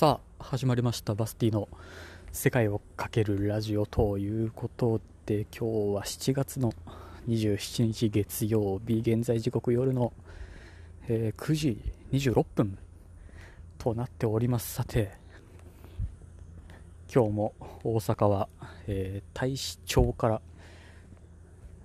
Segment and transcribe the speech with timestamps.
[0.00, 1.14] さあ始まりました。
[1.14, 1.68] バスティの
[2.32, 6.72] 世界をかけるラジオということで今日は7月の
[7.28, 10.14] 27日月曜日現在時刻夜の、
[11.06, 12.78] えー9時26分
[13.76, 14.72] となっております。
[14.72, 15.12] さて
[17.14, 17.52] 今日も
[17.84, 18.48] 大阪は、
[18.86, 20.40] えー大使町から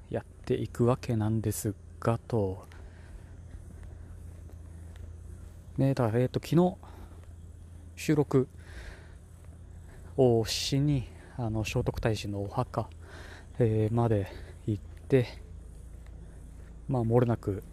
[0.09, 2.65] やっていくわけなんですがと。
[5.77, 6.77] ねだえっ、と昨日
[7.95, 8.47] 収録
[10.17, 12.89] をしにあの聖徳太子のお墓、
[13.59, 14.27] えーまで
[14.67, 15.27] 行って
[16.87, 17.63] まあ漏れなく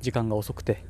[0.00, 0.84] 時間が遅くて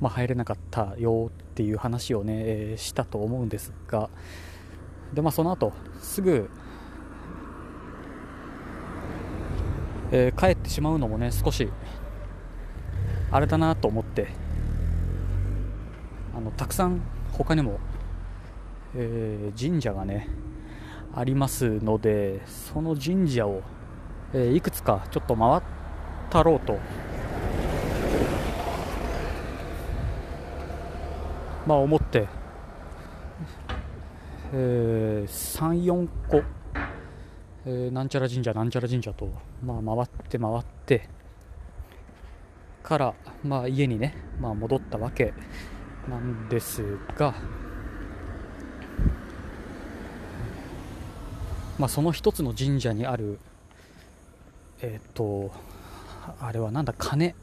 [0.00, 4.10] まあ入れなかったよっていう話をね、えーしたと思うんですが
[5.12, 6.50] でまあその後すぐ、
[10.10, 11.68] えー帰ってしまうのもね少し
[13.30, 14.43] あれだなと思って
[16.36, 17.00] あのたくさん
[17.32, 17.78] 他にも、
[18.94, 20.28] えー神社がね
[21.14, 23.62] ありますのでその神社を、
[24.32, 25.62] えーいくつかちょっと回っ
[26.30, 26.78] たろうと。
[31.66, 32.28] まあ思って、
[34.52, 36.42] え34個、
[37.64, 39.30] えーなんちゃら神社なんちゃら神社と、
[39.64, 41.08] まあ、回って回って
[42.82, 45.32] から、まあ、家にね、まあ、戻ったわけ。
[46.08, 46.82] なんです
[47.16, 47.34] が、
[51.78, 53.38] まあ、その一つの神社にある
[54.80, 55.50] えっ、と
[56.40, 57.34] あれはなんだ鐘。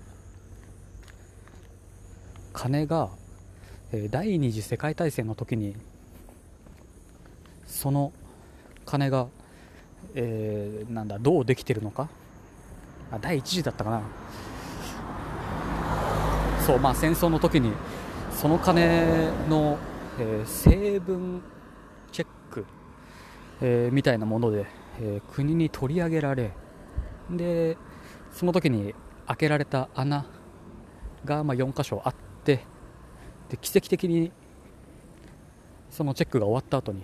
[2.54, 3.10] 鐘が、
[3.92, 5.76] えー第二次世界大戦の時に
[7.66, 8.12] その
[8.86, 9.28] 鐘が、
[10.14, 12.10] えーなんだどうできてるのか。
[13.12, 14.02] あ第一次だったかな。
[16.66, 17.74] そうまあ戦争の時に
[18.42, 19.78] その鐘の、
[20.18, 21.44] えー成分
[22.12, 22.66] チェック、
[23.62, 24.66] えーみたいなもので、
[25.00, 26.52] えー国に取り上げられ
[27.30, 27.78] で
[28.32, 28.96] その時に
[29.28, 30.26] 開けられた穴
[31.24, 32.66] が、まあ、4箇所あって
[33.50, 34.32] で奇跡的に
[35.92, 37.04] そのチェックが終わった後に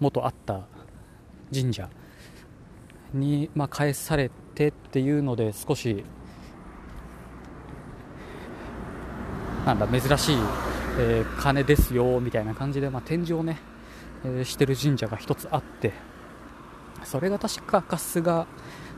[0.00, 0.66] 元あった
[1.54, 1.88] 神社
[3.12, 6.04] に、まあ、返されてっていうので少し
[9.64, 10.36] なんだ珍しい、
[10.98, 13.58] えー鐘ですよみたいな感じで、まあ、展示をね、
[14.24, 15.92] えーしてる神社が一つあって
[17.02, 18.46] それが確か春日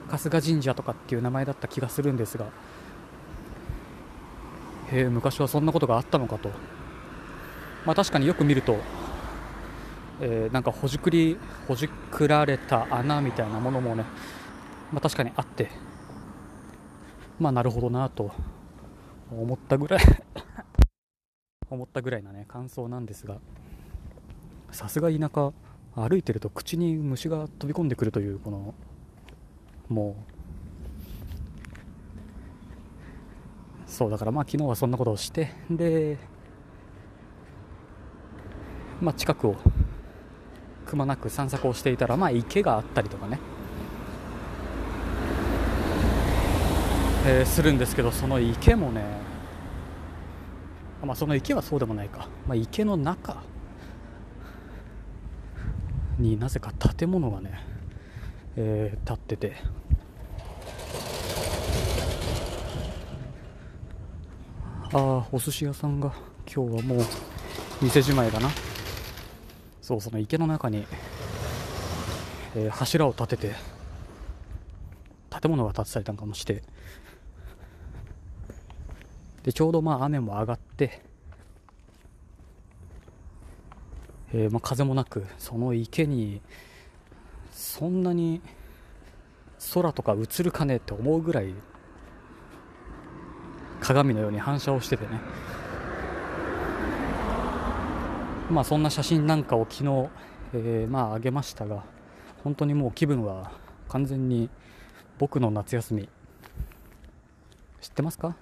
[0.08, 2.46] 春日神社とかっていう名前だった気がするんですが
[4.92, 6.50] へえ昔はそんなことがあったのかと、
[7.84, 8.76] まあ、確かによく見ると、
[10.20, 11.38] えーなんかほじくり
[11.68, 14.04] ほじくられた穴みたいなものもね、
[14.92, 15.70] まあ、確かにあって
[17.38, 18.55] まあなるほどなと。
[19.30, 20.00] 思ったぐらい。
[21.68, 23.38] 思ったぐらいなね感想なんですが。
[24.70, 25.52] さすが田舎
[25.94, 28.74] 歩いてると口に虫が飛び込んでくるというこの
[29.88, 30.16] も
[33.88, 33.90] う。
[33.90, 36.18] そうだからまあ昨日はそんなことをしてで
[39.00, 39.56] まあ近くを
[40.84, 43.40] くまなく散策をしていたらまあ池があったりとかね。
[47.28, 49.02] えーするんですけどその池もね
[51.04, 53.42] まあその池はそうでもないか、まあ、池の中
[56.20, 57.60] になぜか建物がね、
[58.56, 59.56] えー建ってて。
[64.92, 66.12] ああお寿司屋さんが
[66.46, 67.04] 今日はもう
[67.82, 68.48] 店じまいだな。
[69.82, 70.86] そうその池の中に、
[72.54, 73.54] えー柱を立てて
[75.28, 76.62] 建物が建てたりなんかもして。
[79.46, 81.00] でちょうどまあ雨も上がって、
[84.34, 86.42] えーまあ、風もなくその池に
[87.52, 88.42] そんなに
[89.72, 91.54] 空とか映るかねって思うぐらい
[93.80, 95.20] 鏡のように反射をしててね。
[98.50, 100.08] まあそんな写真なんかを昨日、
[100.54, 101.84] えーまあ上げましたが
[102.42, 103.52] 本当にもう気分は
[103.88, 104.50] 完全に
[105.18, 106.08] 僕の夏休み。
[107.80, 108.34] 知ってますか？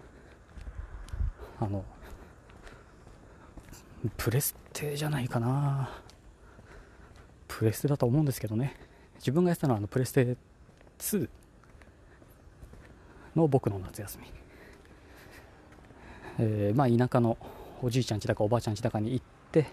[1.64, 1.84] あの
[4.16, 5.90] プレステじゃないかな。
[7.48, 8.76] プレステだと思うんですけどね。
[9.16, 10.36] 自分がやってたのはあのプレステ
[10.98, 11.28] 2
[13.36, 14.26] の僕の夏休み、
[16.38, 17.36] えーまあ田舎の
[17.82, 19.66] おじいちゃん家だかおばあちゃん家だかに行って、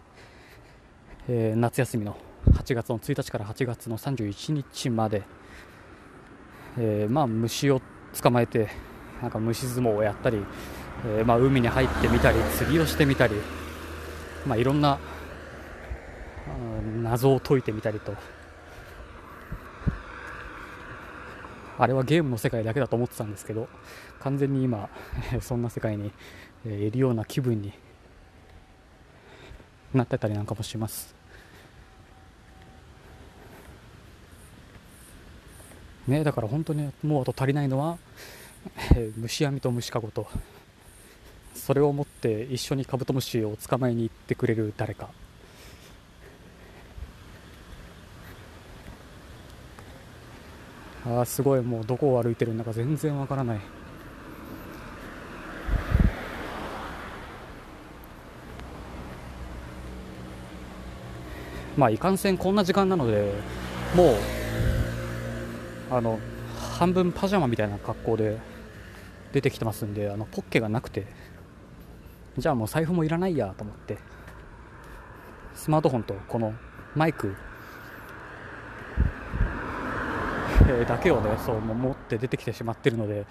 [1.27, 2.17] えー夏休みの
[2.51, 5.23] 8月の1日から8月の31日まで、
[6.77, 7.81] えーまあ虫を
[8.21, 8.69] 捕まえて
[9.21, 10.43] なんか虫相撲をやったり
[11.05, 13.35] えー、まあ、海に入ってみたり釣りをしてみたり、
[14.45, 14.99] まあ、いろんな
[17.01, 18.15] 謎を解いてみたりと。
[21.77, 23.67] あれはゲームの世界だけだと思ってたんですけど
[24.19, 24.87] 完全に今
[25.41, 26.11] そんな世界に
[26.63, 27.73] いるような気分に
[29.91, 31.15] なってたりなんかもします。
[36.07, 37.97] ねだから本当にもうあと足りないのは、
[38.95, 40.27] え虫網と虫かごと。
[41.53, 45.09] それを持って一緒にカブトムシを捕まえに行ってくれる誰か。
[51.05, 51.61] あすごい。
[51.61, 53.59] もうどこを歩いてるんだか全然わからない。
[61.77, 63.33] まあいかんせんこんな時間なので
[63.95, 64.15] もう
[65.89, 66.19] あの
[66.77, 68.37] 半分パジャマみたいな格好で
[69.31, 71.20] 出てきてますんであのポッケがなくて。
[72.37, 73.97] じゃあもう財布もいらないやと思って
[75.53, 76.53] スマートフォンとこの
[76.95, 77.35] マイク
[80.87, 83.25] だけをねそう持って出てきてしまっているので、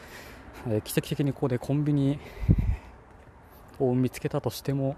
[0.69, 2.19] え奇跡的にここでコンビニ
[3.79, 4.97] を見つけたとしても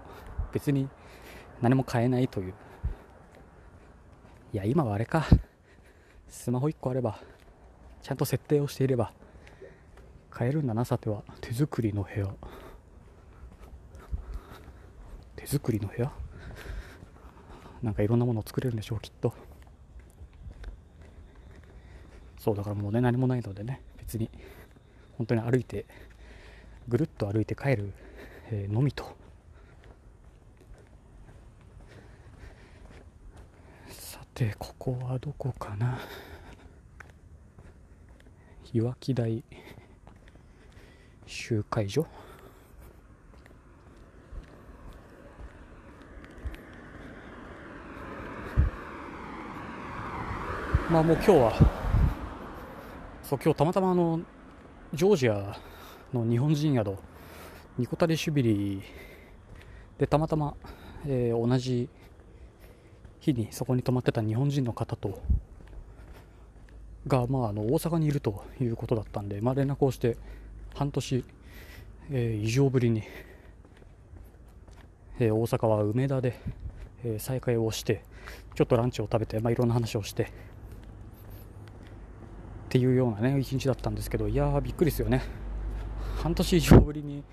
[0.51, 0.89] 別に
[1.61, 2.53] 何も買えないという。
[4.53, 5.25] いや今はあれか。
[6.27, 7.19] スマホ1個あれば
[8.01, 9.13] ちゃんと設定をしていれば
[10.31, 11.23] 買えるんだなさては。
[11.41, 12.27] 手作りの部屋。
[15.43, 16.09] 手作りの部屋？
[17.81, 19.33] なんかいろんなものを作れるんでしょうきっと。
[22.39, 24.29] そうだからもうね何もないのでね別に
[25.17, 25.85] 本当に歩いて
[26.87, 27.93] ぐるっと歩いて帰る、
[28.51, 29.15] え、のみと。
[33.89, 35.99] さてここはどこかな？
[38.73, 39.43] 岩木台
[41.27, 42.07] 集会所？
[50.93, 51.53] まあもう今日は
[53.23, 54.19] そう今日たまたまあの
[54.93, 55.57] ジョージア
[56.13, 56.97] の日本人宿
[57.79, 58.83] ニコタリシュビリ
[59.97, 60.53] でたまたま、
[61.07, 61.89] えー、同じ
[63.21, 65.19] 日にそこに泊まってた日本人の方と
[67.07, 70.15] が、まあ、あの大阪にいるということだったんで、まあ、連絡をして
[70.75, 71.25] 半年、
[72.11, 73.01] えー、以上ぶりに、
[75.17, 76.39] えー、大阪は梅田で、
[77.03, 78.03] え再会をして
[78.53, 80.31] ちょっとランチを食べて、まあ、いろんな話をして
[82.73, 85.21] っていうようなね一日だったんですけどいやーびっくりですよね。
[86.23, 87.23] 半年以上ぶりに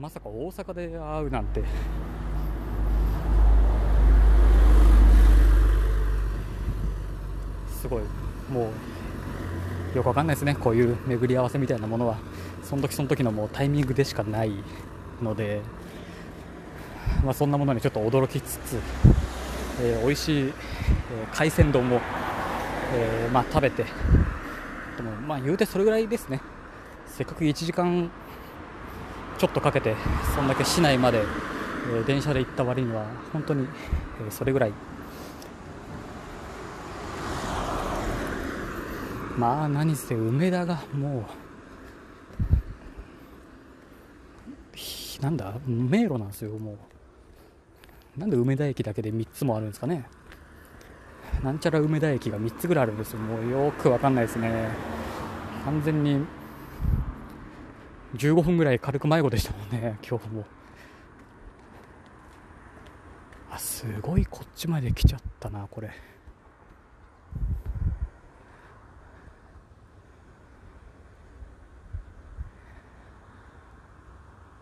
[0.00, 1.62] まさか大阪で会うなんて。
[7.70, 8.02] すごい。
[8.50, 8.70] も
[9.92, 10.54] うよくわかんないですね。
[10.54, 12.16] こういう巡り合わせみたいなものは。
[12.62, 14.52] その時その時のもうタイミングでしかない
[15.22, 15.60] ので、
[17.22, 18.80] まあ、そんなものにちょっと驚きつつ、
[19.82, 20.52] えー、美味しい、えー、
[21.30, 22.00] 海鮮丼を、
[22.94, 23.84] えーまあ、食べて
[24.98, 26.40] ともまあ言うてそれぐらいですね。
[27.06, 28.10] せっかく1時間
[29.38, 29.96] ちょっとかけて
[30.34, 33.66] そんだけ市内まで、えー、電車で行った割には本当に、
[34.20, 34.72] えー、それぐらい。
[39.38, 41.24] まあ何せ梅田がも
[45.20, 45.54] うなんだ？
[45.66, 46.76] 迷路なんですよも
[48.16, 48.20] う。
[48.20, 50.08] なんで梅田駅だけで3つもあるんですかね。
[51.42, 53.18] なんちゃら梅田駅が3つぐらいあるんですよ。
[53.18, 54.68] もうよくわかんないですね。
[55.64, 56.24] 完全に
[58.16, 60.44] 15分ぐらい軽く迷子でしたもんね今日も。
[63.50, 65.90] あすごいこっちまで来ちゃったなこれ。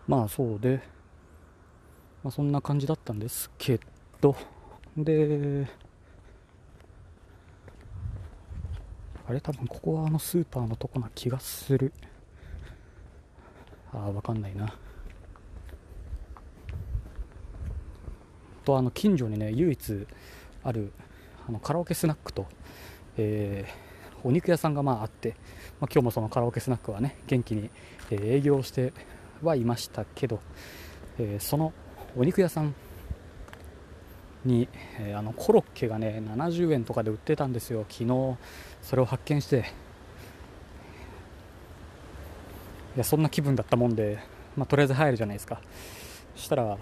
[0.07, 0.81] まあそうで、
[2.23, 3.79] まあ、そんな感じだったんですけ
[4.21, 4.35] ど。
[4.95, 5.86] で
[9.27, 11.91] あれ多分ここはあのスーパーのとこな気がする。
[13.91, 14.73] ああ分かんないな。
[18.63, 20.07] とあの近所にね唯一
[20.63, 20.91] ある
[21.47, 22.45] あのカラオケスナックと、
[23.17, 25.35] えー、お肉屋さんがまああって、
[25.79, 27.69] まあ、今日もそのカラオケスナックはね元気に、
[28.11, 28.91] えー、営業して
[29.41, 30.41] はいましたけど、
[31.17, 31.71] えー、その
[32.17, 32.75] お肉屋さん
[34.47, 34.67] に、
[34.99, 37.85] えー、あのコロッケがね70円とかで売ってたんですよ。
[37.89, 38.37] 昨日
[38.81, 39.71] それを発見して。
[42.95, 44.17] いやそんな気分だったもんで、
[44.55, 45.61] まあ、とりあえず入るじゃないですか。
[46.35, 46.77] したら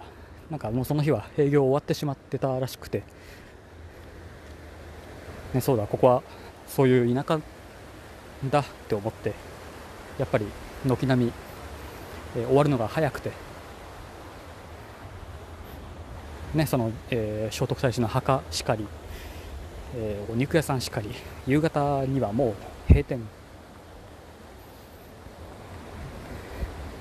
[0.49, 3.03] なんかもうその日は営業終わってしまってたらしくて、
[5.53, 6.23] ね、そうだここは
[6.67, 7.41] そういう田舎
[8.49, 9.33] だって思って
[10.17, 10.45] やっぱり
[10.85, 11.33] 軒並み
[12.37, 13.31] えー終わるのが早くて、
[16.55, 18.87] ね、その、えー聖徳太子の墓しかり、
[19.97, 21.09] えーお肉屋さんしかり
[21.45, 22.53] 夕方にはもう
[22.87, 23.19] 閉店。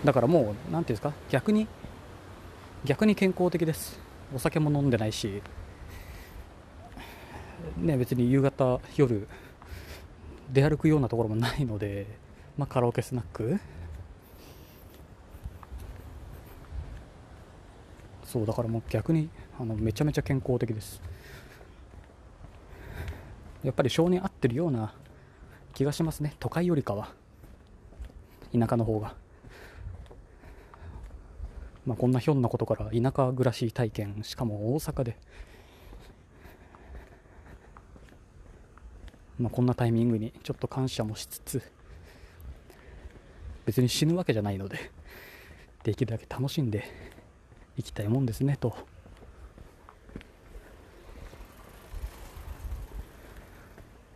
[0.04, 1.68] だからもうなんていうんですか逆に
[2.84, 3.98] 逆に健康的です。
[4.34, 5.40] お酒も飲んでないし。
[7.76, 9.26] ね別に夕方夜
[10.52, 12.06] 出歩くようなところもないので、
[12.58, 13.60] まあ、カラオケスナック。
[18.24, 21.00] そうだからもう逆にあのめちゃめちゃ健康的です。
[23.62, 24.94] やっぱり性に合ってるような
[25.74, 26.34] 気がしますね。
[26.38, 27.12] 都会よりかは。
[28.52, 29.14] 田舎の方が。
[31.86, 34.20] まあこんなひょんなことから田舎暮らし体験。
[34.22, 35.16] しかも大阪で。
[39.38, 41.62] まあこんなタイミングにちょっと感謝もしつつ。
[43.66, 44.90] 別に死ぬわけじゃないので。
[45.84, 46.84] できるだけ楽しんで
[47.76, 48.74] いきたいもんですねと。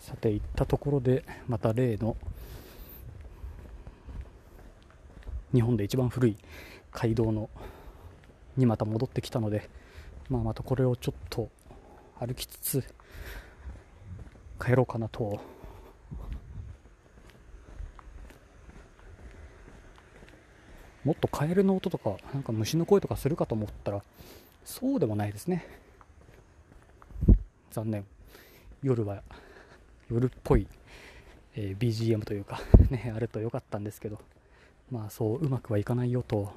[0.09, 2.17] さて行ったところでまた例の
[5.53, 6.37] 日本で一番古い
[6.93, 7.51] 街道の
[8.57, 9.69] にまた戻ってきたので、
[10.31, 11.51] まあ、またこれをちょっと
[12.19, 12.85] 歩きつつ
[14.59, 15.41] 帰ろうかなと。
[21.05, 24.03] もっとカエルの音とかなんか虫の声とかするかと思ったら
[24.65, 25.67] そうでもないですね。
[27.71, 28.07] 残念。
[28.83, 29.23] 夜は
[30.11, 30.67] 夜っぽい、
[31.55, 32.61] えー BGM というか
[32.91, 34.19] ねあると良かったんですけど
[34.91, 36.53] まあそううまくはいかないよと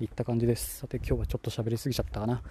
[0.00, 0.78] いった感じです。
[0.78, 2.42] さて今日はちょっと喋りすぎちゃったかな。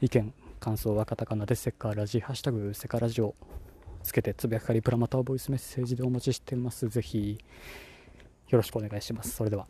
[0.00, 3.34] 意見感想はカタカナでセカラジハッシュタグセカラジオ
[4.02, 6.88] つけてつぶやくかりプラまたはボイスメッセージでお待ちしてます。
[6.88, 7.38] ぜひ
[8.48, 9.30] よろしくお願いします。
[9.30, 9.66] それでは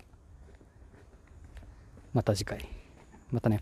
[2.12, 2.64] また次回。
[3.30, 3.60] またね。